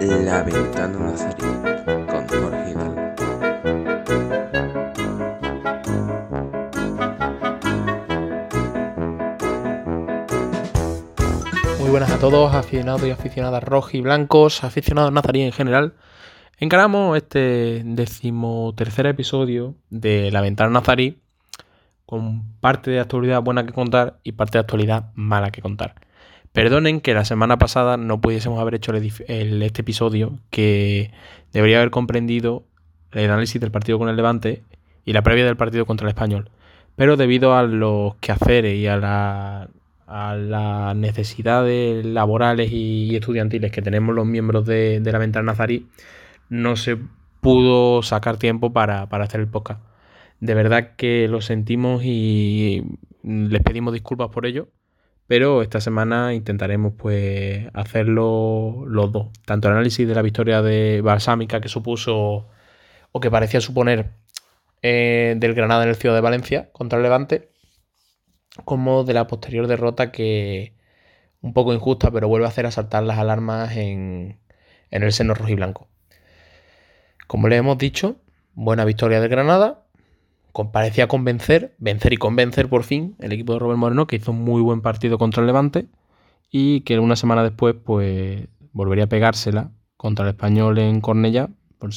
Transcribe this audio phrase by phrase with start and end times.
[0.00, 3.02] La ventana nazarí con Jorge Hidalgo.
[11.80, 15.92] Muy buenas a todos, aficionados y aficionadas rojos y blancos, aficionados nazarí en general.
[16.58, 21.20] Encaramos este decimotercer episodio de La Ventana Nazarí
[22.06, 26.03] con parte de actualidad buena que contar y parte de actualidad mala que contar.
[26.54, 31.10] Perdonen que la semana pasada no pudiésemos haber hecho el este episodio que
[31.52, 32.62] debería haber comprendido
[33.10, 34.62] el análisis del partido con el Levante
[35.04, 36.50] y la previa del partido contra el Español.
[36.94, 39.68] Pero debido a los quehaceres y a la
[40.06, 45.88] a las necesidades laborales y estudiantiles que tenemos los miembros de, de la Ventana Nazarí,
[46.50, 46.98] no se
[47.40, 49.80] pudo sacar tiempo para, para hacer el podcast.
[50.38, 52.84] De verdad que lo sentimos y
[53.24, 54.68] les pedimos disculpas por ello,
[55.26, 59.28] pero esta semana intentaremos pues hacerlo los dos.
[59.44, 62.48] Tanto el análisis de la victoria de Balsámica que supuso
[63.12, 64.10] o que parecía suponer
[64.82, 67.50] eh, del Granada en el Ciudad de Valencia contra el Levante,
[68.64, 70.74] como de la posterior derrota que
[71.40, 74.40] un poco injusta, pero vuelve a hacer asaltar las alarmas en,
[74.90, 75.88] en el seno rojiblanco.
[77.26, 78.16] Como les hemos dicho,
[78.54, 79.83] buena victoria del Granada.
[80.72, 84.42] Parecía convencer, vencer y convencer por fin el equipo de Robert Moreno, que hizo un
[84.44, 85.86] muy buen partido contra el Levante
[86.50, 91.50] y que una semana después pues volvería a pegársela contra el Español en Cornella,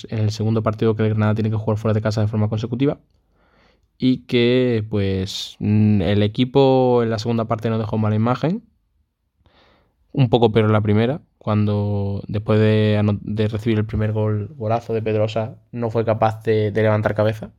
[0.10, 2.50] en el segundo partido que el Granada tiene que jugar fuera de casa de forma
[2.50, 3.00] consecutiva
[3.98, 8.64] y que pues mm, el equipo en la segunda parte no dejó mala imagen.
[10.12, 15.02] Un poco peor en la primera, cuando después de, recibir el primer gol, golazo de
[15.02, 17.52] Pedrosa, no fue capaz de levantar cabeza.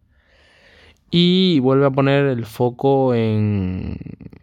[1.10, 3.96] Y vuelve a poner el foco en,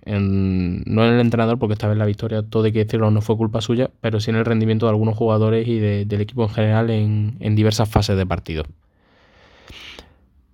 [0.06, 3.22] en- no en el entrenador, porque esta vez la victoria, todo hay que decirlo, no
[3.22, 6.44] fue culpa suya, pero sí en el rendimiento de algunos jugadores y de- del equipo
[6.44, 8.64] en general en, en diversas fases de partido.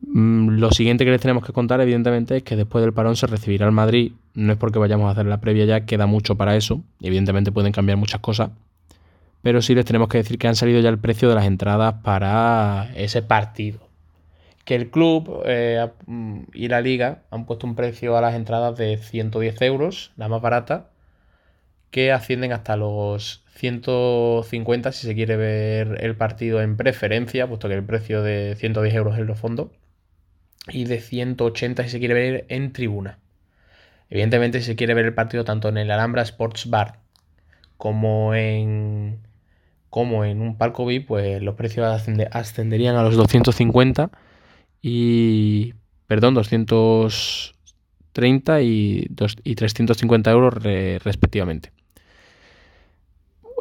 [0.01, 3.27] Mm, Lo siguiente que les tenemos que contar, evidentemente, es que después del parón se
[3.27, 4.11] recibirá el Madrid.
[4.33, 6.81] No es porque vayamos a hacer la previa ya, queda mucho para eso.
[7.01, 8.49] Evidentemente pueden cambiar muchas cosas.
[9.41, 11.95] Pero sí les tenemos que decir que han salido ya el precio de las entradas
[12.03, 13.79] para ese partido.
[14.65, 18.77] Que el club eh, mm, y la liga han puesto un precio a las entradas
[18.77, 20.89] de 110 euros, la más barata,
[21.89, 27.75] que ascienden hasta los 150 si se quiere ver el partido en preferencia, puesto que
[27.75, 29.69] el precio de 110 euros es los fondos
[30.69, 33.17] y de 180 si se quiere ver en tribuna.
[34.09, 36.99] Evidentemente, si se quiere ver el partido tanto en el Alhambra Sports Bar
[37.77, 39.19] como en,
[39.89, 44.11] como en un palco VIP, pues los precios ascende- ascenderían a los 250
[44.81, 45.73] y,
[46.07, 51.71] perdón, 230 y, dos- y 350 euros re- respectivamente.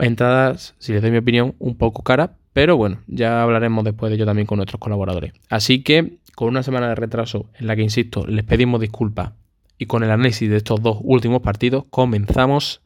[0.00, 4.16] Entradas, si les doy mi opinión, un poco cara, pero bueno, ya hablaremos después de
[4.16, 5.32] ello también con nuestros colaboradores.
[5.50, 9.32] Así que, con una semana de retraso en la que, insisto, les pedimos disculpas
[9.76, 12.80] y con el análisis de estos dos últimos partidos, comenzamos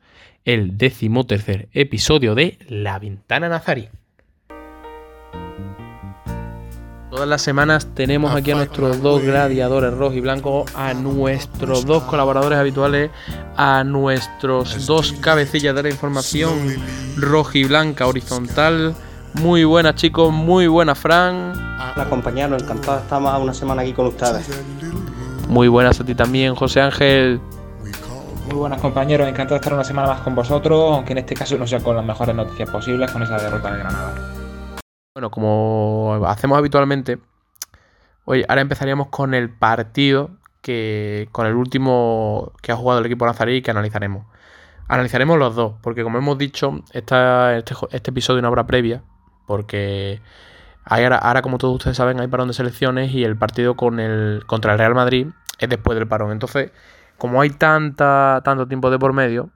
[0.45, 3.89] el decimotercer episodio de La Ventana Nazarí.
[7.15, 12.03] Todas las semanas tenemos aquí a nuestros dos gladiadores rojos y blancos, a nuestros dos
[12.03, 13.13] colaboradores habituales,
[13.57, 16.75] a nuestros dos cabecillas de la información
[17.17, 18.97] roja y blanca horizontal.
[19.35, 21.53] Muy buenas chicos, muy buenas Fran.
[21.95, 24.49] Hola compañeros, encantado de estar más una semana aquí con ustedes.
[25.47, 27.41] Muy buenas a ti también, José Ángel.
[28.49, 31.57] Muy buenas compañeros, encantado de estar una semana más con vosotros, aunque en este caso
[31.59, 34.44] no sea con las mejores noticias posibles con esa derrota de Granada.
[35.17, 37.21] Bueno, como hacemos habitualmente,
[38.25, 40.31] hoy ahora empezaríamos con el partido
[40.61, 44.27] que con el último que ha jugado el equipo nazarí que analizaremos.
[44.89, 49.05] Analizaremos los dos, porque como hemos dicho, esta, este, este episodio es una obra previa,
[49.47, 50.21] porque
[50.85, 54.01] hay ahora, ahora, como todos ustedes saben, hay parón de selecciones y el partido con
[54.01, 55.29] el, contra el Real Madrid
[55.61, 56.33] es después del parón.
[56.33, 56.73] Entonces,
[57.19, 59.51] como hay tanta, tanto tiempo de por medio,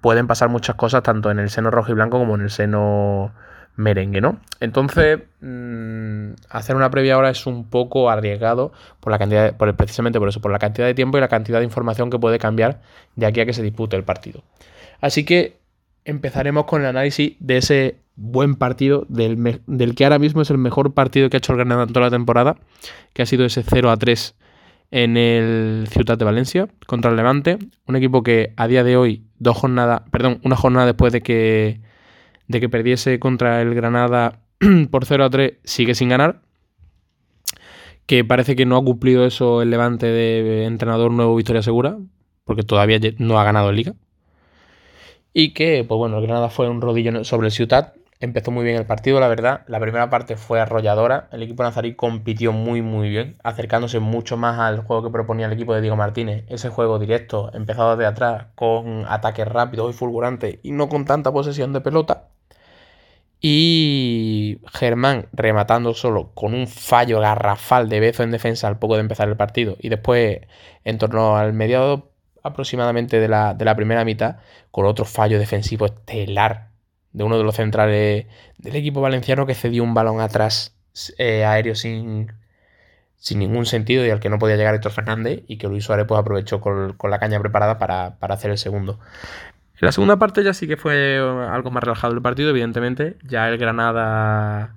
[0.00, 3.34] pueden pasar muchas cosas tanto en el seno rojo y blanco como en el seno
[3.78, 4.40] merengue, ¿no?
[4.60, 9.74] Entonces, mm, hacer una previa ahora es un poco arriesgado por la cantidad, por el-
[9.76, 12.38] precisamente por eso, por la cantidad de tiempo y la cantidad de información que puede
[12.40, 12.80] cambiar
[13.14, 14.42] de aquí a que se dispute el partido.
[15.00, 15.58] Así que
[16.04, 20.58] empezaremos con el análisis de ese buen partido, del, del que ahora mismo es el
[20.58, 22.56] mejor partido que ha hecho el Granada en toda la temporada,
[23.12, 24.34] que ha sido ese 0 a 3
[24.90, 29.22] en el Ciudad de Valencia contra el Levante, un equipo que a día de hoy,
[29.38, 31.80] dos jornadas, perdón, una jornada después de que
[32.48, 34.40] de que perdiese contra el Granada
[34.90, 36.40] por 0 a 3, sigue sin ganar.
[38.06, 41.98] Que parece que no ha cumplido eso el levante de entrenador nuevo Victoria Segura,
[42.44, 43.94] porque todavía no ha ganado Liga.
[45.34, 47.94] Y que, pues bueno, el Granada fue un rodillo sobre el Ciutat.
[48.20, 49.60] Empezó muy bien el partido, la verdad.
[49.68, 51.28] La primera parte fue arrolladora.
[51.30, 55.52] El equipo nazarí compitió muy, muy bien, acercándose mucho más al juego que proponía el
[55.52, 56.44] equipo de Diego Martínez.
[56.48, 61.30] Ese juego directo, empezado de atrás, con ataques rápidos y fulgurantes y no con tanta
[61.30, 62.30] posesión de pelota.
[63.40, 69.00] Y Germán rematando solo con un fallo garrafal de Bezo en defensa al poco de
[69.00, 69.76] empezar el partido.
[69.80, 70.40] Y después,
[70.84, 72.10] en torno al mediado
[72.42, 74.38] aproximadamente de la, de la primera mitad,
[74.70, 76.70] con otro fallo defensivo estelar
[77.12, 78.26] de uno de los centrales
[78.58, 80.76] del equipo valenciano que cedió un balón atrás
[81.18, 82.32] eh, aéreo sin,
[83.16, 86.06] sin ningún sentido y al que no podía llegar Héctor Fernández y que Luis Suárez
[86.06, 88.98] pues, aprovechó con, con la caña preparada para, para, hacer el segundo.
[89.80, 93.16] En la segunda parte ya sí que fue algo más relajado el partido, evidentemente.
[93.22, 94.74] Ya el Granada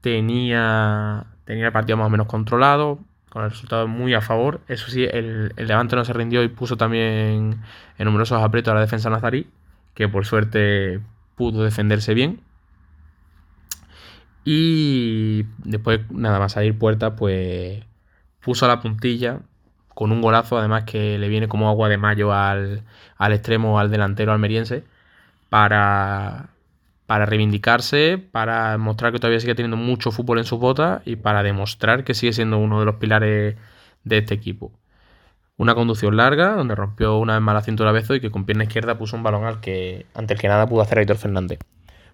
[0.00, 2.98] tenía, tenía el partido más o menos controlado,
[3.28, 4.60] con el resultado muy a favor.
[4.66, 7.60] Eso sí, el, el Levante no se rindió y puso también
[7.98, 9.48] en numerosos aprietos a la defensa nazarí,
[9.94, 11.00] que por suerte
[11.36, 12.40] pudo defenderse bien.
[14.44, 17.84] Y después, nada más salir puerta, pues
[18.40, 19.40] puso la puntilla
[19.94, 22.82] con un golazo, además que le viene como agua de mayo al,
[23.16, 24.84] al extremo, al delantero almeriense,
[25.48, 26.50] para,
[27.06, 31.42] para reivindicarse, para mostrar que todavía sigue teniendo mucho fútbol en sus botas y para
[31.42, 33.56] demostrar que sigue siendo uno de los pilares
[34.04, 34.72] de este equipo.
[35.56, 38.64] Una conducción larga, donde rompió una vez más la cintura Bezo y que con pierna
[38.64, 41.58] izquierda puso un balón al que, ante el que nada pudo hacer Aitor Fernández.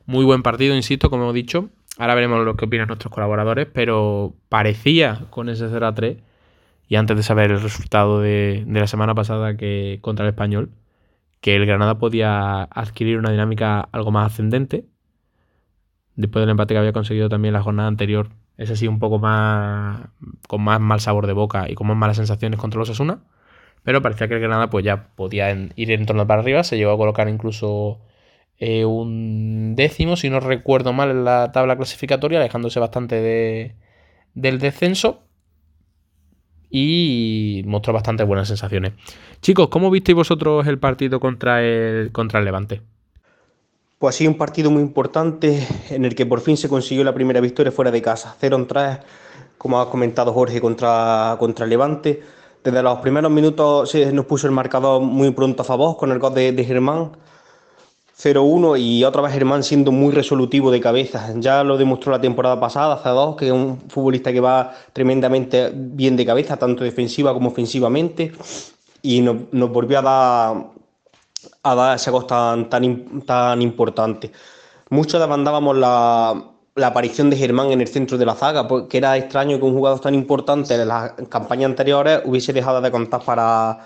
[0.04, 1.70] Muy buen partido, insisto, como he dicho.
[1.98, 6.16] Ahora veremos lo que opinan nuestros colaboradores, pero parecía con ese 0 a 3
[6.88, 10.70] y antes de saber el resultado de, de, la semana pasada que contra el español,
[11.40, 14.86] que el Granada podía adquirir una dinámica algo más ascendente.
[16.16, 20.08] Después del empate que había conseguido también la jornada anterior, ese sí un poco más
[20.48, 23.20] con más mal sabor de boca y con más malas sensaciones contra los Asuna.
[23.84, 26.92] Pero parecía que el Granada pues ya podía ir en torno para arriba, se llegó
[26.92, 28.00] a colocar incluso
[28.58, 33.76] eh, un décimo, si no recuerdo mal, en la tabla clasificatoria, alejándose bastante de,
[34.34, 35.27] del descenso
[36.70, 38.92] y mostró bastante buenas sensaciones.
[39.40, 42.82] Chicos, ¿cómo visteis vosotros el partido contra el, contra el Levante?
[43.98, 47.40] Pues sí, un partido muy importante en el que por fin se consiguió la primera
[47.40, 48.36] victoria fuera de casa.
[48.38, 48.98] 0 en 3,
[49.56, 52.22] como ha comentado Jorge, contra, contra el Levante.
[52.62, 56.18] Desde los primeros minutos se nos puso el marcador muy pronto a favor con el
[56.18, 57.12] gol de Germán.
[58.20, 61.32] 0-1 y otra vez Germán siendo muy resolutivo de cabeza.
[61.36, 65.70] Ya lo demostró la temporada pasada, hace dos, que es un futbolista que va tremendamente
[65.72, 68.32] bien de cabeza, tanto defensiva como ofensivamente,
[69.02, 70.66] y nos, nos volvió a dar,
[71.62, 74.32] a dar ese gol tan, tan, tan importante.
[74.90, 76.42] Muchos demandábamos la,
[76.74, 79.74] la, aparición de Germán en el centro de la zaga, porque era extraño que un
[79.74, 83.78] jugador tan importante en las campañas anteriores hubiese dejado de contar para,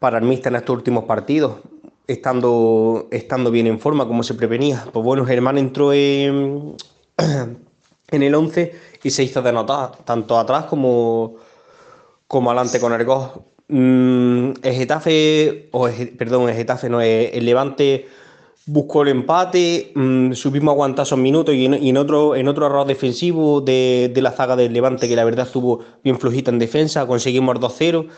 [0.00, 1.52] para el míster en estos últimos partidos
[2.06, 4.84] estando, estando bien en forma, como se prevenía.
[4.92, 6.74] Pues bueno, Germán entró en,
[8.08, 11.36] en el 11 y se hizo de notar, tanto atrás como,
[12.26, 13.30] como adelante con el gol.
[13.68, 18.06] Mm, el Getafe, o el, perdón, el Getafe no, el Levante
[18.66, 22.66] buscó el empate, mmm, supimos aguantar esos minutos y en, y en, otro, en otro
[22.66, 26.58] error defensivo de, de, la zaga del Levante, que la verdad estuvo bien flojita en
[26.58, 28.08] defensa, conseguimos 2-0.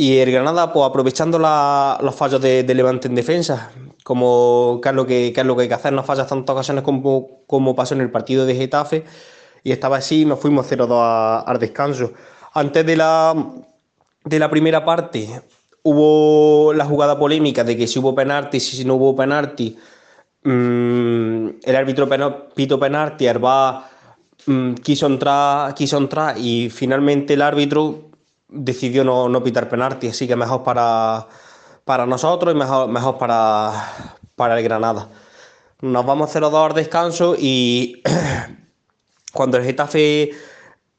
[0.00, 3.72] Y el Granada, pues aprovechando la, los fallos de, de, Levante en defensa,
[4.04, 7.96] como lo que, lo que hay que hacer, no fallas tantas ocasiones como, como pasó
[7.96, 9.02] en el partido de Getafe,
[9.64, 12.12] y estaba así, nos fuimos 0-2 al descanso.
[12.54, 13.34] Antes de la,
[14.24, 15.42] de la primera parte,
[15.82, 19.76] hubo la jugada polémica de que si hubo penalti, si no hubo penalti,
[20.44, 22.08] mmm, el árbitro
[22.54, 23.90] pito penalti, Arba
[24.46, 28.07] mmm, quiso, entrar, quiso entrar y finalmente el árbitro
[28.48, 31.26] decidió no, no pitar penalti, así que mejor para,
[31.84, 35.08] para nosotros y mejor, mejor para, para el Granada.
[35.80, 38.02] Nos vamos 0-2 al descanso y
[39.32, 40.30] cuando el Getafe,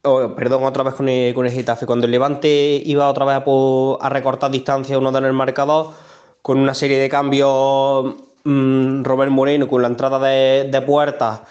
[0.04, 3.36] oh, perdón, otra vez con el, con el, Getafe, cuando el Levante iba otra vez
[3.36, 5.94] a, a recortar distancia uno en el marcador,
[6.42, 11.42] con una serie de cambios, mmm, Robert Moreno con la entrada de, de puertas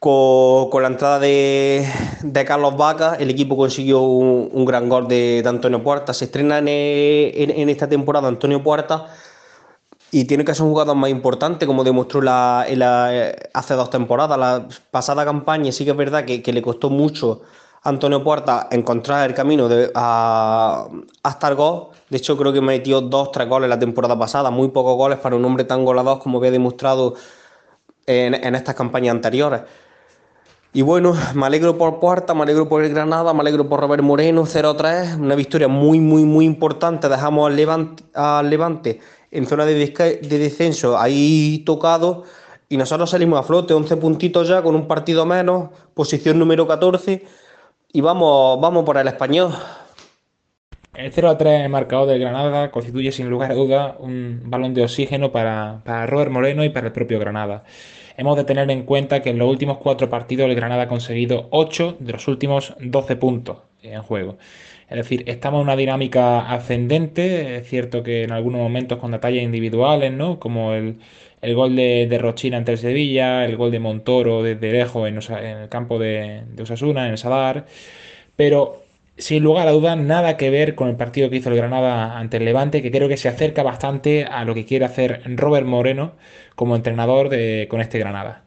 [0.00, 1.86] con, la entrada de,
[2.46, 6.14] Carlos Vaca, el equipo consiguió un, gran gol de, Antonio Puerta.
[6.14, 9.08] Se estrena en, esta temporada Antonio Puerta
[10.10, 12.66] y tiene que ser un jugador más importante, como demostró la,
[13.52, 14.38] hace dos temporadas.
[14.38, 17.42] La pasada campaña sí que es verdad que, le costó mucho
[17.82, 20.88] a Antonio Puerta encontrar el camino de, a,
[21.22, 21.88] hasta el gol.
[22.08, 25.36] De hecho, creo que metió dos, tres goles la temporada pasada, muy pocos goles para
[25.36, 27.16] un hombre tan goleador como había demostrado
[28.06, 29.60] en estas campañas anteriores.
[30.72, 34.04] Y bueno, me alegro por Puerta, me alegro por el Granada, me alegro por Robert
[34.04, 37.08] Moreno, 0-3, una victoria muy, muy, muy importante.
[37.08, 37.56] Dejamos al
[38.48, 39.00] Levante,
[39.32, 42.22] en zona de, de descenso ahí tocado
[42.68, 47.26] y nosotros salimos a flote, 11 puntitos ya con un partido menos, posición número 14
[47.92, 49.52] y vamos, vamos por el español.
[50.94, 54.82] El 0 a 3 marcador del Granada constituye sin lugar a duda un balón de
[54.82, 57.62] oxígeno para, para Robert Moreno y para el propio Granada.
[58.16, 61.48] Hemos de tener en cuenta que en los últimos cuatro partidos el Granada ha conseguido
[61.50, 64.36] 8 de los últimos 12 puntos en juego.
[64.88, 67.56] Es decir, estamos en una dinámica ascendente.
[67.58, 70.40] Es cierto que en algunos momentos con detalles individuales, ¿no?
[70.40, 70.98] Como el,
[71.54, 75.68] gol de, de, Rochina ante el Sevilla, el gol de Montoro desde lejos en, el
[75.68, 77.66] campo de, de, Osasuna, en el Sadar.
[78.36, 78.82] Pero
[79.20, 82.38] sin lugar a dudas, nada que ver con el partido que hizo el Granada ante
[82.38, 86.14] el Levante, que creo que se acerca bastante a lo que quiere hacer Robert Moreno
[86.54, 88.44] como entrenador de, con este Granada.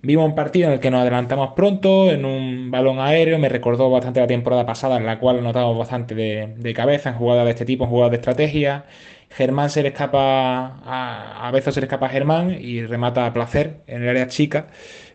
[0.00, 3.90] Vimos un partido en el que nos adelantamos pronto, en un balón aéreo, me recordó
[3.90, 7.64] bastante la temporada pasada, en la cual notamos bastante de, cabeza en jugadas de este
[7.64, 8.84] tipo, en jugadas de estrategia.
[9.30, 13.82] Germán se le escapa, a, veces se le escapa a Germán y remata a placer
[13.88, 14.68] en el área chica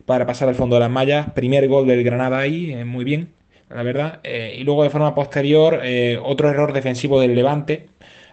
[0.06, 1.32] para pasar al fondo de las mallas.
[1.32, 3.34] Primer gol del Granada ahí, eh, muy bien,
[3.70, 4.20] la verdad.
[4.24, 7.88] Eh, y luego de forma posterior, eh, otro error defensivo del Levante,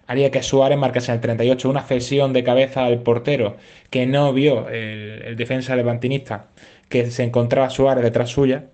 [0.06, 3.56] haría que Suárez marcase en el 38 una cesión de cabeza al portero
[3.90, 6.48] que no vio el, defensa levantinista
[6.88, 8.66] que se encontraba Suárez detrás suya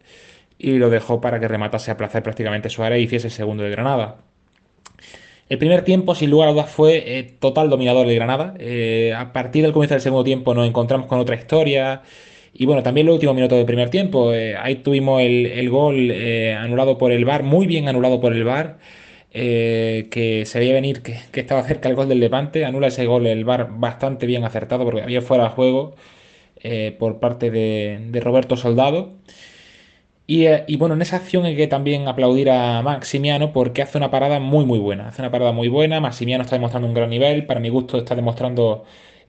[0.59, 3.71] y lo dejó para que rematase a placer prácticamente Suárez y hiciese el segundo de
[3.71, 4.17] Granada.
[5.49, 8.55] El primer tiempo, sin lugar a dudas, fue eh, total dominador de Granada.
[9.17, 12.03] A partir del comienzo del segundo tiempo nos encontramos con otra historia.
[12.59, 14.33] Y bueno, también los últimos minutos del primer tiempo.
[14.33, 16.11] Eh, ahí tuvimos el, el gol
[16.59, 18.79] anulado por el VAR, muy bien anulado por el VAR.
[19.39, 23.27] Eh, que se veía venir que, estaba cerca el gol del Levante, anula ese gol
[23.27, 25.95] el VAR bastante bien acertado porque había fuera de juego
[26.57, 29.13] eh, por parte de, Roberto Soldado.
[30.29, 34.11] Eh, y, bueno, en esa acción hay que también aplaudir a Maximiano porque hace una
[34.11, 35.09] parada muy muy buena.
[35.09, 36.01] Hace una parada muy buena.
[36.01, 37.47] Maximiano está demostrando un gran nivel.
[37.47, 38.85] Para mi gusto está demostrando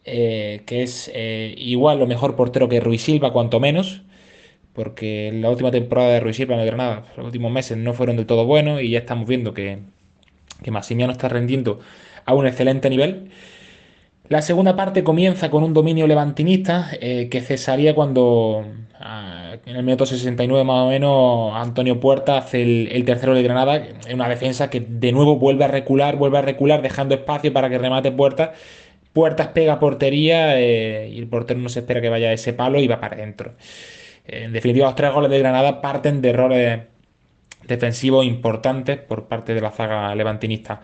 [0.08, 4.02] que es igual o mejor portero que Ruiz Silva, cuanto menos
[4.78, 8.16] porque la última temporada de Ruiz Silva en el Granada, los últimos meses no fueron
[8.16, 9.80] del todo buenos y ya estamos viendo que,
[10.62, 11.80] que Massimiano está rendiendo
[12.26, 13.32] a un excelente nivel.
[14.30, 18.66] La segunda parte comienza con un dominio levantinista eh, que cesaría cuando
[19.00, 23.78] ah, en el minuto 69 más o menos Antonio Puerta hace el, tercero de Granada
[23.78, 27.68] en una defensa que de nuevo vuelve a recular, vuelve a recular dejando espacio para
[27.70, 28.54] que remate Puerta.
[29.17, 32.86] Puertas pega portería eh, y el portero no se espera que vaya ese palo y
[32.88, 33.55] va para adentro.
[34.25, 36.81] En definitiva, los tres goles de Granada parten de errores
[37.67, 40.81] defensivos importantes por parte de la zaga levantinista.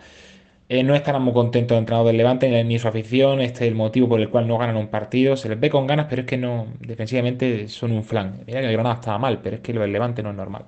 [0.68, 3.40] Eh, no estarán muy contentos de entrenador del Levante ni su afición.
[3.40, 5.36] Este es el motivo por el cual no ganan un partido.
[5.36, 8.42] Se les ve con ganas, pero es que no, defensivamente son un flan.
[8.48, 10.64] Mira que el Granada estaba mal, pero es que lo del Levante no es normal.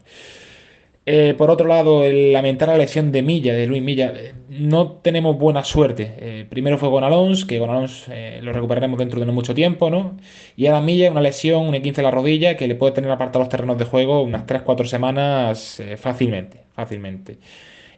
[1.08, 4.94] Eh, por otro lado, el lamentar la lesión de Milla, de Luis Milla, eh, no
[4.94, 6.14] tenemos buena suerte.
[6.18, 8.10] Eh, primero fue con Alonso, que con Alonso
[8.42, 10.16] lo recuperaremos dentro de no mucho tiempo, ¿no?
[10.56, 13.44] Y ahora Milla, una lesión, un 15 en la rodilla, que le puede tener apartados
[13.44, 17.38] los terrenos de juego unas 3-4 semanas fácilmente, fácilmente.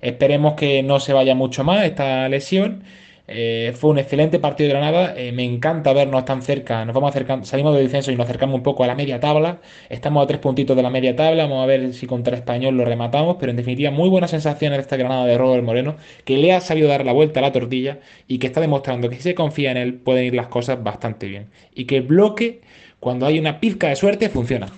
[0.01, 2.85] Esperemos que no se vaya mucho más esta lesión
[3.31, 5.15] eh, fue un excelente partido de Granada.
[5.15, 6.85] Eh, me encanta vernos tan cerca.
[6.87, 9.61] Nos vamos acercando, salimos del descenso y nos acercamos un poco a la media tabla.
[9.91, 11.43] Estamos a tres puntitos de la media tabla.
[11.45, 13.37] Vamos a ver si contra el español lo rematamos.
[13.39, 16.61] Pero en definitiva, muy buenas sensaciones de esta Granada de Robert Moreno, que le ha
[16.63, 19.73] sabido dar la vuelta a la tortilla y que está demostrando que si se confía
[19.73, 21.51] en él, pueden ir las cosas bastante bien.
[21.75, 22.63] Y que el bloque,
[22.99, 24.69] cuando hay una pizca de suerte, funciona.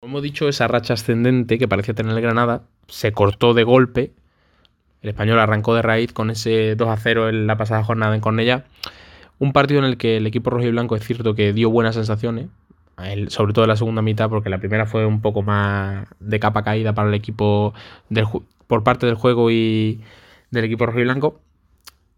[0.00, 4.12] Como hemos dicho, esa racha ascendente que parecía tener el Granada se cortó de golpe
[5.02, 8.20] el español arrancó de raíz con ese 2 a 0 en la pasada jornada en
[8.20, 8.64] Cornella.
[9.38, 11.94] Un partido en el que el equipo rojo y blanco es cierto que dio buenas
[11.94, 12.48] sensaciones,
[13.28, 16.62] sobre todo en la segunda mitad, porque la primera fue un poco más de capa
[16.64, 17.74] caída para el equipo
[18.66, 20.00] por parte del juego y
[20.50, 21.40] del equipo rojo y blanco.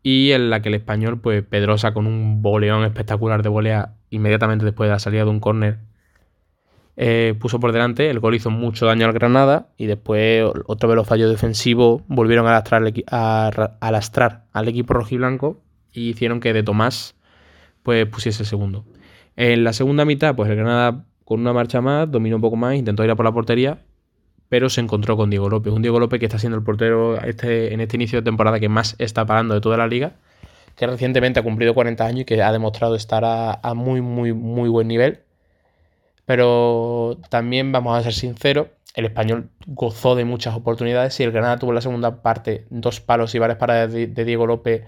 [0.03, 4.65] Y en la que el español, pues Pedrosa con un boleón espectacular de volea inmediatamente
[4.65, 5.79] después de la salida de un córner
[7.01, 10.97] eh, puso por delante, el gol hizo mucho daño al Granada y después otro de
[10.97, 15.61] los fallos defensivos volvieron a lastrar, a, lastrar al equipo rojiblanco
[15.93, 17.15] y hicieron que de Tomás
[17.85, 18.85] pues pusiese el segundo.
[19.37, 22.75] En la segunda mitad, pues el Granada con una marcha más, dominó un poco más,
[22.75, 23.79] intentó ir a por la portería,
[24.49, 25.73] pero se encontró con Diego López.
[25.73, 28.69] Un Diego López que está siendo el portero este, en este inicio de temporada que
[28.69, 30.15] más está parando de toda la liga,
[30.75, 34.33] que recientemente ha cumplido 40 años y que ha demostrado estar a, a muy, muy,
[34.33, 35.28] muy buen nivel
[36.29, 41.57] pero también vamos a ser sinceros, el español gozó de muchas oportunidades y el Granada
[41.57, 44.85] tuvo en la segunda parte dos palos y varias paradas de, Diego López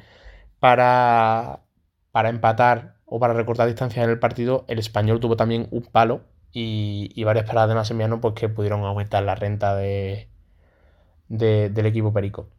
[0.59, 1.61] para,
[2.13, 4.67] para empatar o para recortar distancia en el partido.
[4.69, 6.21] El español tuvo también un palo
[6.53, 10.29] y, varias paradas de Masemiano pues, que pudieron aumentar la renta de,
[11.29, 12.51] del equipo Perico.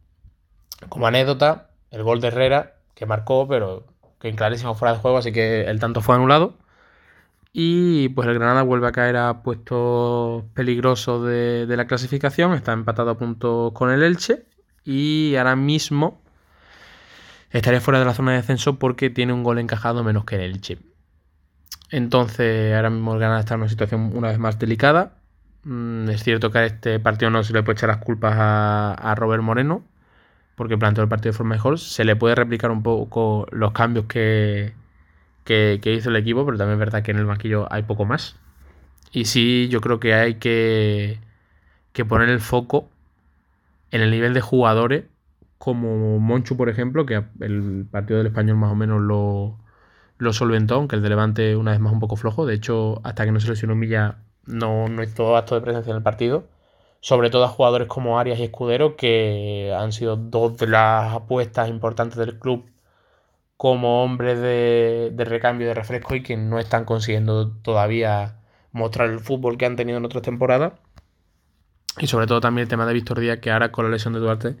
[0.88, 3.84] Como anécdota, el gol de Herrera, que marcó, pero
[4.18, 6.54] que en clarísimo fuera de juego, así que el tanto fue anulado.
[7.52, 13.10] Y pues el Granada vuelve a caer a puestos peligrosos de, la clasificación, está empatado
[13.10, 14.46] a punto con el Elche
[14.84, 16.22] y ahora mismo
[17.50, 20.42] estaría fuera de la zona de descenso porque tiene un gol encajado menos que el
[20.42, 20.78] Elche.
[21.90, 25.18] Entonces ahora mismo el Granada está en una situación una vez más delicada.
[25.64, 29.14] Mm, es cierto que a este partido no se le puede echar las culpas a,
[29.16, 29.84] Robert Moreno,
[30.56, 31.78] porque planteó el partido de forma mejor.
[31.78, 34.72] Se le puede replicar un poco los cambios que,
[35.44, 38.36] que, hizo el equipo, pero también es verdad que en el banquillo hay poco más.
[39.12, 41.18] Y sí, yo creo que hay que,
[41.92, 42.88] que poner el foco
[43.90, 45.04] en el nivel de jugadores
[45.58, 49.58] como Monchu, por ejemplo, que el partido del español más o menos lo,
[50.18, 52.46] lo solventó, aunque el de Levante una vez más un poco flojo.
[52.46, 55.98] De hecho, hasta que no se lesionó Milla, no, no hizo acto de presencia en
[55.98, 56.48] el partido.
[57.00, 61.68] Sobre todo a jugadores como Arias y Escudero, que han sido dos de las apuestas
[61.68, 62.64] importantes del club
[63.62, 68.40] como hombres de, de recambio de refresco y que no están consiguiendo todavía
[68.72, 70.72] mostrar el fútbol que han tenido en otras temporadas.
[72.00, 74.18] Y sobre todo también el tema de Víctor Díaz, que ahora con la lesión de
[74.18, 74.56] Duarte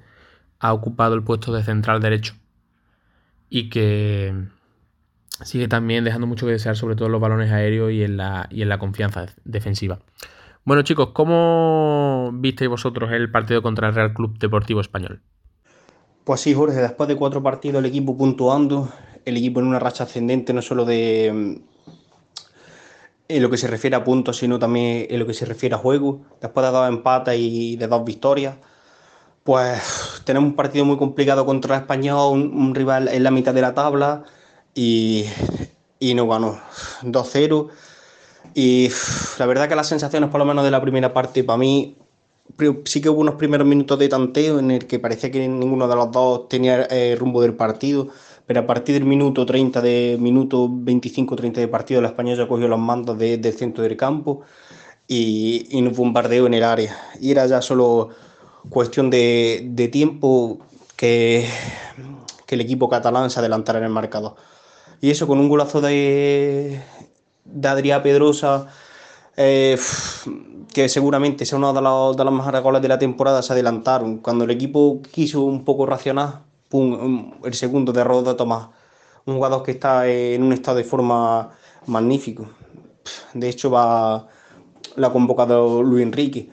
[0.60, 2.34] ha ocupado el puesto de central derecho.
[3.48, 4.36] Y que,
[5.42, 8.46] sigue también dejando mucho que desear, sobre todo en los balones aéreos y en la,
[8.50, 9.98] y en la confianza defensiva.
[10.62, 15.22] Bueno, chicos, ¿cómo visteis vosotros el partido contra el Real Club Deportivo Español?
[16.24, 18.88] Pues sí, Jorge, después de cuatro partidos el equipo puntuando,
[19.24, 21.60] el equipo en una racha ascendente, no solo de
[23.28, 25.78] en lo que se refiere a puntos, sino también en lo que se refiere a
[25.78, 26.20] juego.
[26.40, 28.56] Después de dos empates y de dos victorias,
[29.42, 33.62] pues tenemos un partido muy complicado contra el Español, un rival en la mitad de
[33.62, 34.24] la tabla
[34.74, 35.24] y,
[35.98, 36.60] y no ganó
[37.02, 37.68] 2-0.
[38.54, 38.90] Y
[39.38, 41.96] la verdad que las sensaciones, por lo menos de la primera parte, para mí,
[42.84, 45.96] sí que hubo unos primeros minutos de tanteo en el que parecía que ninguno de
[45.96, 48.08] los dos tenía eh, rumbo del partido,
[48.46, 52.68] pero a partir del minuto 30, de minuto 25-30 de partido, la España ya cogió
[52.68, 54.42] los mandos del centro del campo
[55.06, 56.96] y, y nos bombardeo en el área.
[57.20, 58.10] Y era ya solo
[58.68, 60.58] cuestión de, de tiempo
[60.96, 61.48] que,
[62.46, 64.36] que el equipo catalán se adelantara en el marcador.
[65.00, 66.80] Y eso con un golazo de,
[67.44, 68.68] de Adrián Pedrosa,
[69.36, 69.78] eh,
[70.72, 74.18] que seguramente sea uno de los, de los mejores goles de la temporada, se adelantaron.
[74.18, 76.42] Cuando el equipo quiso un poco racionar,
[77.44, 78.68] el segundo de Roda Tomás.
[79.26, 81.50] Un jugador que está en un estado de forma
[81.86, 82.48] magnífico.
[83.34, 84.26] De hecho, va
[84.96, 86.50] la ha convocado Luis Enrique.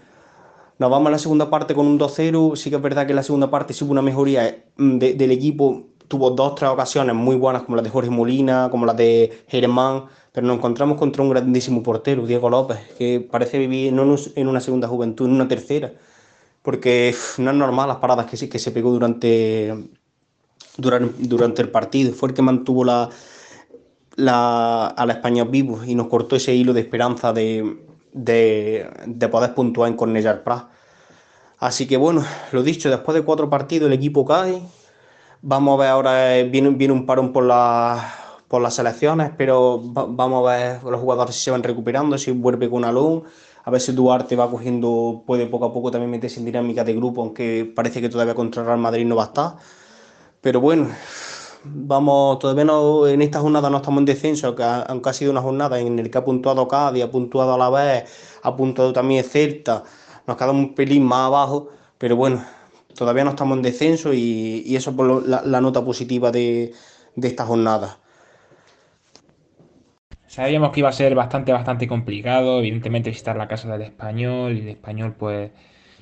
[0.78, 2.56] Nos vamos a la segunda parte con un 2-0.
[2.56, 6.32] Sí que es verdad que en la segunda parte sí una mejoría del equipo tuvo
[6.32, 10.46] dos, tres ocasiones muy buenas, como las de Jorge Molina, como las de Germán, pero
[10.46, 14.88] nos encontramos contra un grandísimo portero, Diego López, que parece vivir no en una segunda
[14.88, 15.94] juventud, en una tercera,
[16.62, 19.74] porque no es normal las paradas que, que se pegó durante,
[20.78, 22.12] durante, durante el partido.
[22.14, 23.10] Fue el que mantuvo la,
[24.16, 27.78] la, a la España vivo y nos cortó ese hilo de esperanza de,
[28.14, 30.68] de, de poder puntuar en Cornellar Prat.
[31.60, 34.62] Así que bueno, lo dicho, después de cuatro partidos el equipo cae,
[35.42, 37.46] Vamos a ver ahora, eh, viene, viene un parón por,
[38.50, 42.70] por las selecciones, pero vamos a ver los jugadores si se van recuperando, si vuelve
[42.70, 43.24] con Alón,
[43.64, 46.94] a ver si Duarte va cogiendo, puede poco a poco también meterse en dinámica de
[46.94, 49.56] grupo, aunque parece que todavía contra Real Madrid no va a estar.
[50.42, 50.90] Pero bueno,
[51.64, 55.32] vamos, todavía no, en esta jornada no estamos en descenso, aunque ha, aunque ha sido
[55.32, 58.10] una jornada en la que ha puntuado Cádiz, ha puntuado a la vez,
[58.44, 59.84] ha puntuado también Celta,
[60.28, 62.44] nos quedamos un pelín más abajo, pero bueno,
[63.00, 66.74] todavía no estamos en descenso y, eso es la, nota positiva de,
[67.16, 67.98] esta jornada.
[70.28, 74.60] Sabíamos que iba a ser bastante, bastante complicado, evidentemente visitar la casa del español y
[74.60, 75.50] el español pues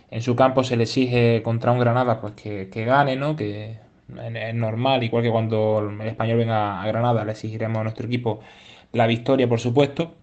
[0.10, 3.36] en su campo se le exige contra un Granada pues que, gane, ¿no?
[3.36, 3.78] Que
[4.10, 8.40] es normal, igual que cuando el español venga a Granada le exigiremos a nuestro equipo
[8.92, 10.16] la victoria, por supuesto.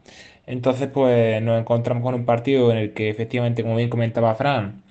[0.47, 4.84] Entonces pues nos encontramos con un partido en el que efectivamente, como bien comentaba Fran,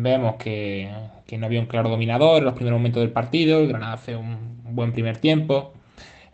[0.00, 0.90] vemos que,
[1.38, 4.62] no había un claro dominador en los primeros momentos del partido, el Granada hace un
[4.64, 5.72] buen primer tiempo,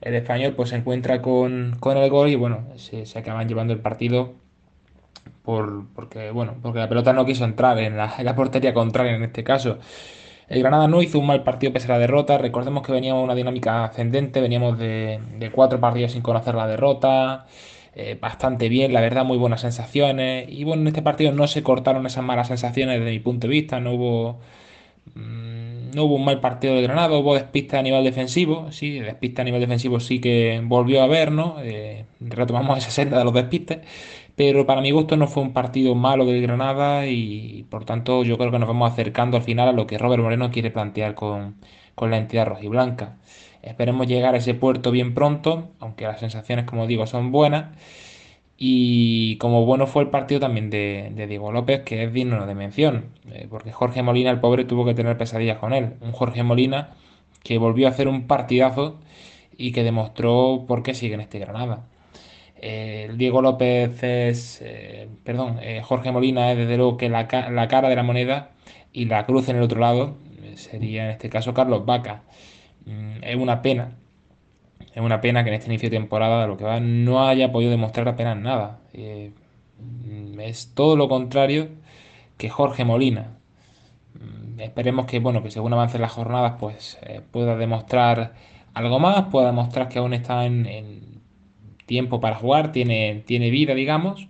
[0.00, 4.34] el español pues se encuentra con, el gol y bueno, se, acaban llevando el partido
[5.42, 9.44] por, porque, bueno, porque la pelota no quiso entrar en la, portería contraria en este
[9.44, 9.78] caso.
[10.48, 12.38] El Granada no hizo un mal partido pese a la derrota.
[12.38, 17.46] Recordemos que veníamos una dinámica ascendente, veníamos de cuatro partidos sin conocer la derrota.
[18.00, 20.46] Eh, bastante bien, la verdad, muy buenas sensaciones.
[20.48, 23.52] Y bueno, en este partido no se cortaron esas malas sensaciones desde mi punto de
[23.52, 24.40] vista, no hubo,
[25.14, 29.42] mm, no hubo un mal partido de Granada, hubo despiste a nivel defensivo, sí, despiste
[29.42, 31.56] a nivel defensivo sí que volvió a haber, ¿no?
[31.62, 33.80] Eh, retomamos esa senda de los despistes,
[34.36, 38.38] pero para mi gusto no fue un partido malo de Granada y por tanto yo
[38.38, 41.56] creo que nos vamos acercando al final a lo que Robert Moreno quiere plantear con,
[41.94, 43.18] con la entidad rojiblanca.
[43.62, 47.76] Esperemos llegar a ese puerto bien pronto, aunque las sensaciones, como digo, son buenas.
[48.60, 53.06] Y como bueno fue el partido también de, Diego López, que es digno de mención,
[53.30, 55.94] eh, porque Jorge Molina, el pobre, tuvo que tener pesadillas con él.
[56.00, 56.90] Un Jorge Molina
[57.44, 58.98] que volvió a hacer un partidazo
[59.56, 61.86] y que demostró por qué sigue en este Granada.
[62.60, 67.88] Eh, Diego López es, eh, perdón, Jorge Molina es desde luego que la, la, cara
[67.88, 68.50] de la moneda
[68.92, 70.16] y la cruz en el otro lado
[70.56, 72.22] sería en este caso Carlos Vaca.
[72.88, 73.92] Mm, es una pena
[74.94, 77.70] es una pena que en este inicio de temporada, lo que va, no haya podido
[77.70, 78.80] demostrar apenas nada.
[78.92, 79.32] Eh,
[80.40, 81.68] es todo lo contrario
[82.36, 83.36] que Jorge Molina.
[84.14, 88.34] Mm, esperemos que, bueno, que según avancen las jornadas, pues eh, pueda demostrar
[88.74, 91.22] algo más, pueda demostrar que aún está en,
[91.86, 94.28] tiempo para jugar, tiene, tiene vida, digamos,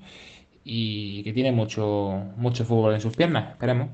[0.65, 3.53] y que tiene mucho, mucho fútbol en sus piernas.
[3.53, 3.89] Esperemos.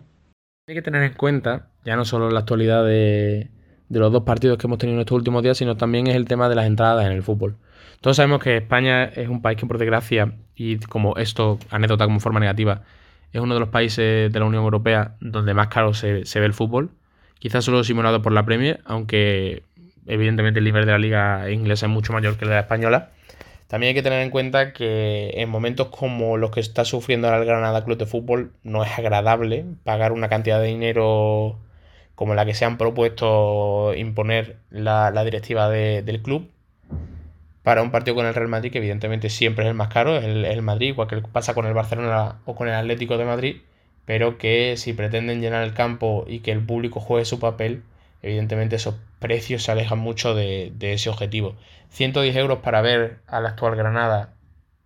[0.68, 3.48] Hay que tener en cuenta, ya no solo la actualidad de,
[3.88, 6.24] de los dos partidos que hemos tenido en estos últimos días, sino también es el
[6.26, 7.56] tema de las entradas en el fútbol.
[8.00, 12.20] Todos sabemos que España es un país que por desgracia, y como esto, anécdota como
[12.20, 12.82] forma negativa,
[13.32, 16.54] es uno de los países de la Unión Europea donde más caro se, ve el
[16.54, 16.90] fútbol.
[17.38, 19.62] Quizás solo simulado por la Premier, aunque
[20.06, 23.10] evidentemente el nivel de la liga inglesa es mucho mayor que el de la española.
[23.66, 27.44] También hay que tener en cuenta que en momentos como los que está sufriendo el
[27.44, 31.58] Granada Club de Fútbol no es agradable pagar una cantidad de dinero
[32.14, 36.50] como la que se han propuesto imponer la, directiva del club
[37.62, 40.44] para un partido con el Real Madrid, que evidentemente siempre es el más caro, el,
[40.44, 43.56] el Madrid, igual que pasa con el Barcelona o con el Atlético de Madrid,
[44.04, 47.82] pero que si pretenden llenar el campo y que el público juegue su papel,
[48.22, 51.56] evidentemente esos precios se alejan mucho de, ese objetivo.
[51.90, 54.34] 110 euros para ver al actual Granada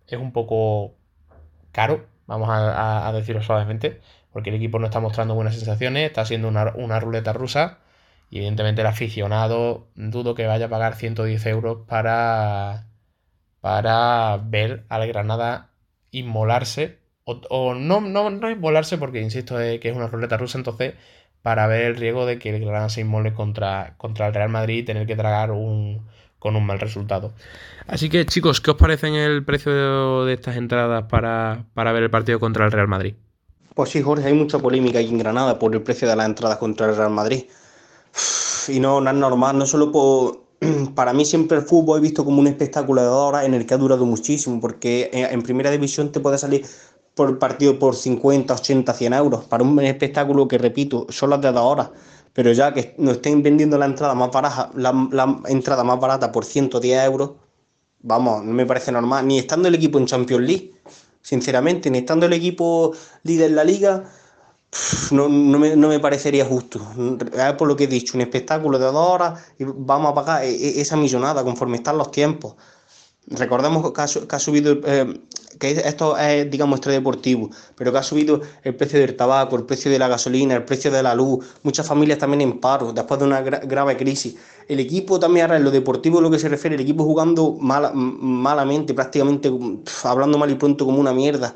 [0.07, 0.93] es un poco
[1.71, 3.99] caro, vamos a decirlo suavemente,
[4.31, 7.79] porque el equipo no está mostrando buenas sensaciones, está siendo una, ruleta rusa
[8.29, 12.87] y evidentemente el aficionado dudo que vaya a pagar 110 euros para,
[13.61, 15.71] para ver al Granada
[16.11, 20.95] inmolarse o, no, no, inmolarse porque insisto que es una ruleta rusa entonces
[21.41, 24.79] para ver el riesgo de que el Granada se inmole contra, contra el Real Madrid
[24.79, 26.07] y tener que tragar un,
[26.39, 27.33] con un mal resultado.
[27.87, 32.09] Así que chicos, ¿qué os parece el precio de estas entradas para, para ver el
[32.09, 33.15] partido contra el Real Madrid?
[33.79, 36.57] Pues sí, Jorge, hay mucha polémica aquí en Granada por el precio de las entradas
[36.57, 37.45] contra el Real Madrid.
[38.67, 40.41] Y no, no es normal, no solo por...
[40.95, 43.73] Para mí siempre el fútbol he visto como un espectáculo de horas en el que
[43.73, 46.65] ha durado muchísimo, porque en primera división te puede salir
[47.15, 51.49] por partido por 50, 80, 100 euros, para un espectáculo que, repito, son las de
[51.53, 51.89] dos horas.
[52.33, 56.33] Pero ya que nos estén vendiendo la entrada más barata, la, la entrada más barata
[56.33, 57.31] por 110 euros,
[58.01, 60.73] vamos, no me parece normal, ni estando el equipo en Champions League
[61.21, 64.03] sinceramente, ni estando el equipo líder en la liga,
[65.11, 66.79] no, me, parecería justo.
[67.57, 70.51] Por lo que he dicho, un espectáculo de dos horas y vamos a pagar e,
[70.51, 72.55] e, esa millonada conforme están los tiempos.
[73.31, 75.21] Recordemos que ha, subido, eh,
[75.59, 79.91] que esto es, digamos, extradeportivo, pero que ha subido el precio del tabaco, el precio
[79.91, 83.27] de la gasolina, el precio de la luz, muchas familias también en paro, después de
[83.27, 84.35] una grave crisis.
[84.67, 88.95] El equipo también ahora en lo deportivo, lo que se refiere, el equipo jugando malamente,
[88.95, 89.51] prácticamente
[90.03, 91.53] hablando mal y pronto como una mierda,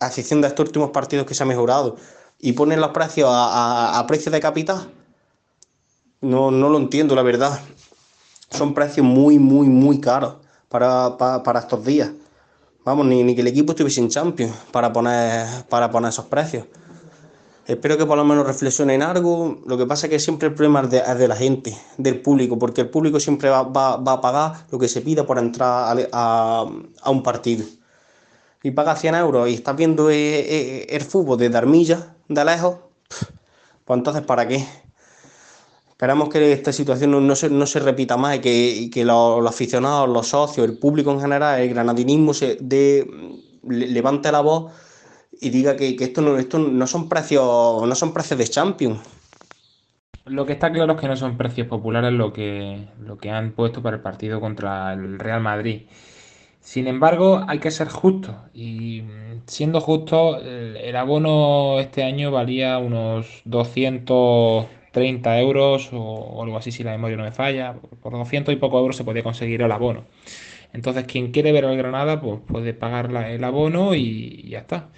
[0.00, 1.96] a excepción de estos últimos partidos que se ha mejorado,
[2.38, 4.92] y ponen los precios a, a, precios de capital.
[6.20, 7.58] No, no lo entiendo, la verdad.
[8.50, 10.34] Son precios muy, muy, muy caros
[10.68, 12.10] para, estos días.
[12.84, 16.66] Vamos, ni, que el equipo estuviese en Champions para poner, para poner esos precios.
[17.66, 19.60] Espero que por lo menos reflexionen algo.
[19.66, 22.80] Lo que pasa es que siempre el problema es de, la gente, del público, porque
[22.80, 26.66] el público siempre va, a pagar lo que se pida por entrar a,
[27.06, 27.66] un partido.
[28.62, 32.76] Y paga 100 euros y estás viendo eh, eh, el fútbol de Darmilla, de lejos,
[33.84, 34.66] pues entonces ¿para qué?
[35.98, 40.78] Esperamos que esta situación no, se, repita más y que, los, aficionados, los socios, el
[40.78, 42.56] público en general, el granadinismo se
[43.64, 44.72] levante la voz
[45.40, 49.00] y diga que, esto, no, esto no, son precios, no son precios de Champions.
[50.24, 53.50] Lo que está claro es que no son precios populares lo que, lo que han
[53.50, 55.88] puesto para el partido contra el Real Madrid.
[56.60, 58.36] Sin embargo, hay que ser justos.
[58.54, 59.02] Y
[59.46, 66.84] siendo justo, el abono este año valía unos 200 30 euros o, algo así si
[66.84, 67.74] la memoria no me falla.
[68.02, 70.04] Por 200 y poco euros se podía conseguir el abono.
[70.72, 74.90] Entonces, quien quiere ver al Granada, pues puede pagar el abono y, ya está.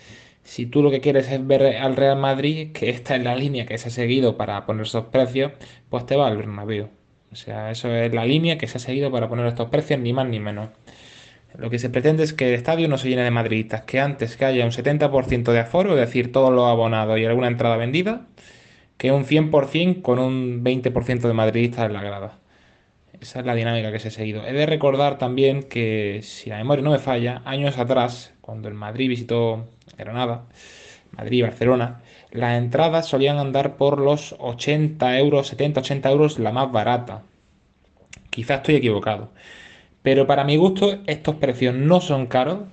[0.43, 3.67] Si tú lo que quieres es ver al Real Madrid, que esta es la línea
[3.67, 5.53] que se ha seguido para poner esos precios,
[5.89, 6.89] pues te va al Bernabéu.
[7.33, 10.13] O sea, eso es la línea que se ha seguido para poner estos precios, ni
[10.13, 10.71] más ni menos.
[11.59, 14.37] Lo que se pretende es que el estadio no se llene de madridistas, que antes
[14.37, 18.27] que haya un 70% de aforo, es decir, todos los abonados y alguna entrada vendida,
[19.01, 22.39] que un 100% con un 20% de madridistas en la grada.
[23.19, 24.47] Esa es la dinámica que se ha seguido.
[24.47, 28.75] He de recordar también que, si la memoria no me falla, años atrás, cuando el
[28.75, 30.45] Madrid visitó Granada,
[31.13, 36.53] Madrid y Barcelona, las entradas solían andar por los 80 euros, 70, 80 euros la
[36.53, 37.23] más barata.
[38.29, 39.31] Quizás estoy equivocado.
[40.03, 42.65] Pero para mi gusto estos precios no son caros,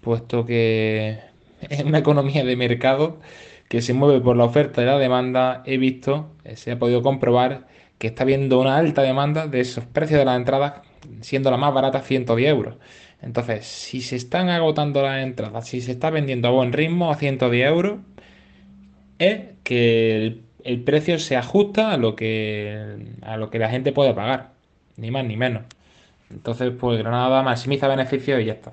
[0.00, 1.20] puesto que
[1.60, 3.20] es una economía de mercado
[3.68, 5.62] que se mueve por la oferta y la demanda.
[5.66, 7.66] He visto, eh, se ha podido comprobar
[7.98, 10.82] que está habiendo una alta demanda de esos precios de las entradas,
[11.20, 12.76] siendo la más barata 110 euros.
[13.22, 17.16] Entonces, si se están agotando las entradas, si se está vendiendo a buen ritmo a
[17.16, 17.98] 110 euros,
[19.18, 24.14] es que el, precio se ajusta a lo que a lo que la gente puede
[24.14, 24.52] pagar,
[24.96, 25.64] ni más ni menos.
[26.30, 28.72] Entonces, pues Granada maximiza beneficios y ya está.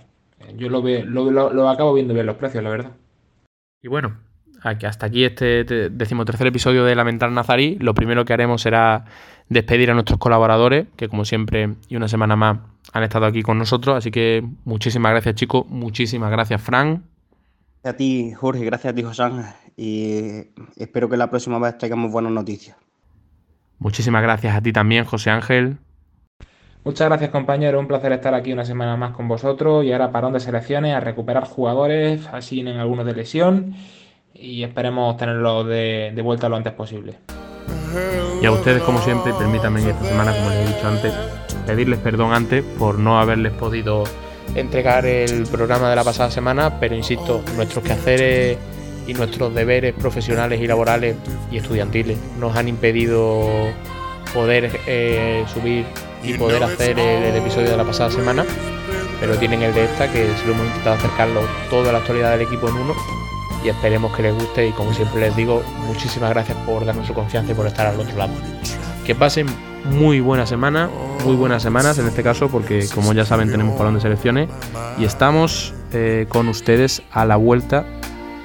[0.55, 2.91] Yo lo, veo, lo, acabo viendo bien los precios, la verdad.
[3.81, 4.17] Y bueno,
[4.63, 7.77] aquí, hasta aquí este decimotercer episodio de Lamentar Nazarí.
[7.79, 9.05] Lo primero que haremos será
[9.49, 12.59] despedir a nuestros colaboradores, que como siempre y una semana más
[12.93, 13.97] han estado aquí con nosotros.
[13.97, 15.65] Así que muchísimas gracias, chicos.
[15.67, 17.03] Muchísimas gracias, Fran.
[17.83, 18.63] A ti, Jorge.
[18.65, 19.23] Gracias a ti, José.
[19.75, 22.77] Y espero que la próxima vez traigamos buenas noticias.
[23.79, 25.77] Muchísimas gracias a ti también, José Ángel.
[26.85, 30.33] Muchas gracias compañero, un placer estar aquí una semana más con vosotros y ahora parón
[30.33, 33.75] de selecciones, a recuperar jugadores, así en algunos de lesión
[34.35, 37.15] y esperemos tenerlos de, vuelta lo antes posible.
[38.41, 41.13] Y a ustedes, como siempre, permítanme esta semana, como les he dicho antes,
[41.65, 44.03] pedirles perdón antes por no haberles podido
[44.55, 48.57] entregar el programa de la pasada semana, pero insisto, nuestros quehaceres
[49.07, 51.15] y nuestros deberes profesionales y laborales
[51.51, 53.47] y estudiantiles nos han impedido
[54.33, 55.85] poder eh, subir
[56.23, 58.45] y poder hacer el, episodio de la pasada semana,
[59.19, 62.41] pero tienen el de esta, que se lo hemos intentado acercarlo toda la actualidad del
[62.41, 63.22] equipo en uno
[63.63, 67.13] y esperemos que les guste y como siempre les digo, muchísimas gracias por darnos su
[67.13, 68.33] confianza y por estar al otro lado.
[69.05, 69.47] Que pasen
[69.85, 70.89] muy buena semana,
[71.23, 74.49] muy buenas semanas en este caso, porque como ya saben tenemos parón de selecciones
[74.97, 77.85] y estamos eh, con ustedes a la vuelta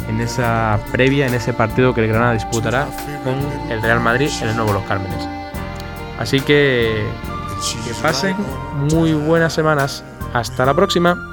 [0.08, 2.88] en esa previa, en ese partido que el Granada disputará
[3.24, 3.34] con
[3.70, 5.28] el Real Madrid en el Nuevo Los Cármenes.
[6.18, 7.04] Así que
[7.84, 8.36] que pasen
[8.92, 10.04] muy buenas semanas.
[10.32, 11.27] Hasta la próxima.